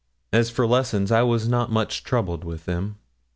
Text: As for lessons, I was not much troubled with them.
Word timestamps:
As 0.33 0.49
for 0.49 0.65
lessons, 0.65 1.11
I 1.11 1.21
was 1.21 1.47
not 1.47 1.71
much 1.71 2.03
troubled 2.03 2.43
with 2.43 2.65
them. 2.65 2.95